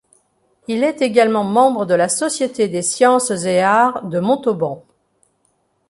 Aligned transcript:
Il 0.67 0.83
est 0.83 1.03
également 1.03 1.43
membre 1.43 1.85
de 1.85 1.93
la 1.93 2.09
Société 2.09 2.67
des 2.67 2.81
sciences 2.81 3.29
et 3.29 3.59
arts 3.61 4.03
de 4.03 4.19
Montauban. 4.19 4.83